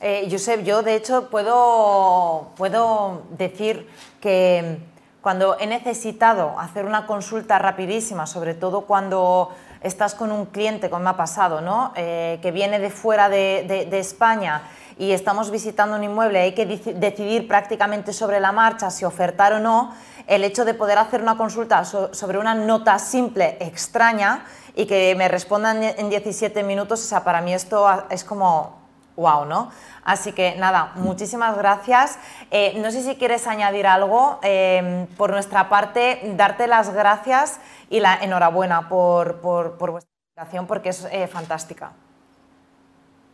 Eh, 0.01 0.29
Josep, 0.31 0.63
yo 0.65 0.83
de 0.83 0.97
hecho 0.97 1.31
puedo, 1.31 2.51
puedo 2.57 3.23
decir 3.31 3.89
que 4.21 4.79
cuando 5.21 5.57
he 5.59 5.67
necesitado 5.67 6.59
hacer 6.59 6.85
una 6.85 7.07
consulta 7.07 7.59
rapidísima, 7.59 8.27
sobre 8.27 8.55
todo 8.55 8.83
cuando 8.83 9.51
estás 9.81 10.15
con 10.15 10.33
un 10.33 10.47
cliente, 10.47 10.91
como 10.91 11.05
me 11.05 11.11
ha 11.11 11.17
pasado, 11.17 11.61
¿no? 11.61 11.93
Eh, 11.97 12.39
que 12.43 12.51
viene 12.51 12.79
de 12.79 12.91
fuera 12.91 13.29
de, 13.29 13.87
de 13.91 13.99
España 13.99 14.63
y 14.99 15.13
estamos 15.13 15.51
visitando 15.51 15.97
un 15.97 16.05
inmueble, 16.05 16.41
hay 16.41 16.53
que 16.53 16.67
decidir 16.67 17.49
prácticamente 17.49 18.13
sobre 18.13 18.41
la 18.41 18.53
marcha 18.53 18.91
si 18.91 19.05
ofertar 19.05 19.53
o 19.55 19.61
no, 19.61 19.93
el 20.27 20.45
hecho 20.45 20.65
de 20.65 20.75
poder 20.75 20.99
hacer 20.99 21.21
una 21.21 21.37
consulta 21.37 21.85
sobre 21.85 22.39
una 22.39 22.55
nota 22.55 22.99
simple, 22.99 23.57
extraña, 23.61 24.45
y 24.77 24.87
que 24.87 25.15
me 25.17 25.29
respondan 25.29 25.83
en 25.83 26.11
17 26.11 26.63
minutos, 26.63 27.01
o 27.01 27.07
sea, 27.07 27.25
para 27.25 27.41
mí 27.41 27.55
esto 27.55 27.87
es 28.11 28.25
como 28.25 28.84
wow, 29.17 29.45
¿no? 29.45 29.71
Así 30.05 30.33
que 30.33 30.57
nada, 30.57 30.93
muchísimas 30.97 31.57
gracias. 31.57 32.19
Eh, 32.51 32.79
no 32.81 32.91
sé 32.91 33.03
si 33.03 33.17
quieres 33.17 33.47
añadir 33.47 33.87
algo. 33.87 34.39
Eh, 34.43 35.07
por 35.17 35.31
nuestra 35.31 35.69
parte, 35.69 36.21
darte 36.37 36.67
las 36.67 36.93
gracias 36.93 37.61
y 37.91 38.01
la 38.01 38.17
enhorabuena 38.17 38.89
por, 38.89 39.41
por, 39.41 39.91
vuestra 39.91 40.11
presentación 40.35 40.67
porque 40.67 40.91
es 40.91 41.07
eh, 41.11 41.27
fantástica. 41.27 41.93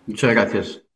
Muchas 0.07 0.31
gracias. 0.31 0.90